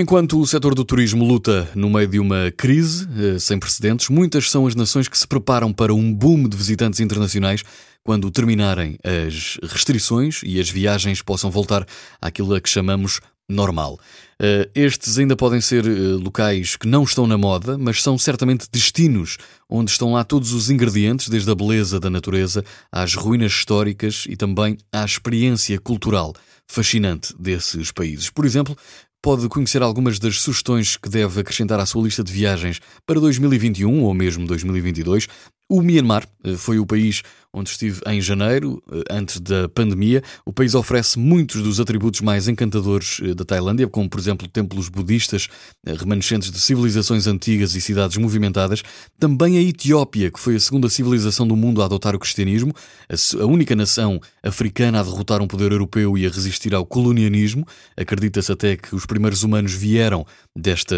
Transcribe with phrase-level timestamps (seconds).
[0.00, 4.48] Enquanto o setor do turismo luta no meio de uma crise eh, sem precedentes, muitas
[4.48, 7.64] são as nações que se preparam para um boom de visitantes internacionais
[8.04, 11.84] quando terminarem as restrições e as viagens possam voltar
[12.22, 13.98] àquilo a que chamamos normal.
[14.40, 18.68] Uh, estes ainda podem ser uh, locais que não estão na moda, mas são certamente
[18.70, 19.36] destinos
[19.68, 24.36] onde estão lá todos os ingredientes, desde a beleza da natureza às ruínas históricas e
[24.36, 26.34] também à experiência cultural
[26.70, 28.28] fascinante desses países.
[28.28, 28.76] Por exemplo,
[29.22, 34.02] pode conhecer algumas das sugestões que deve acrescentar à sua lista de viagens para 2021
[34.02, 35.28] ou mesmo 2022.
[35.70, 37.22] O Myanmar eh, foi o país
[37.52, 40.22] onde estive em janeiro, eh, antes da pandemia.
[40.46, 44.88] O país oferece muitos dos atributos mais encantadores eh, da Tailândia, como por exemplo templos
[44.88, 45.46] budistas,
[45.84, 48.82] remanescentes de civilizações antigas e cidades movimentadas.
[49.18, 52.72] Também a Etiópia, que foi a segunda civilização do mundo a adotar o cristianismo,
[53.38, 57.66] a única nação africana a derrotar um poder europeu e a resistir ao colonialismo.
[57.94, 60.24] Acredita-se até que os primeiros humanos vieram
[60.56, 60.96] desta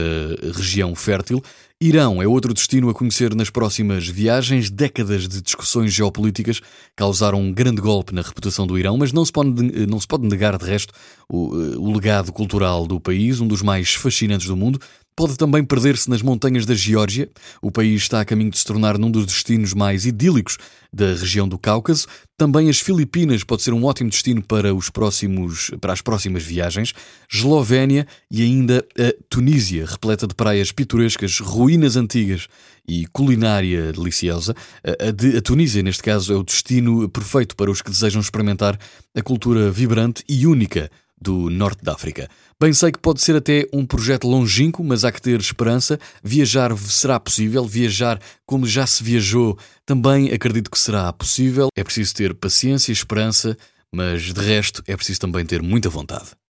[0.54, 1.42] região fértil.
[1.82, 4.68] Irão é outro destino a conhecer nas próximas viagens.
[4.68, 6.60] Décadas de discussões geopolíticas
[6.94, 10.28] causaram um grande golpe na reputação do Irão, mas não se pode, não se pode
[10.28, 10.92] negar, de resto,
[11.26, 14.78] o, o legado cultural do país, um dos mais fascinantes do mundo.
[15.16, 17.28] Pode também perder-se nas montanhas da Geórgia.
[17.60, 20.56] O país está a caminho de se tornar num dos destinos mais idílicos
[20.92, 22.06] da região do Cáucaso.
[22.38, 26.94] Também as Filipinas pode ser um ótimo destino para, os próximos, para as próximas viagens.
[27.30, 32.48] Eslovénia e ainda a Tunísia, repleta de praias pitorescas, ruínas antigas
[32.88, 34.54] e culinária deliciosa.
[34.82, 38.78] A, de, a Tunísia, neste caso, é o destino perfeito para os que desejam experimentar
[39.14, 40.90] a cultura vibrante e única
[41.20, 42.28] do norte da África.
[42.60, 45.98] Bem sei que pode ser até um projeto longínquo, mas há que ter esperança.
[46.22, 51.68] Viajar será possível, viajar como já se viajou também acredito que será possível.
[51.76, 53.56] É preciso ter paciência e esperança,
[53.92, 56.30] mas de resto é preciso também ter muita vontade.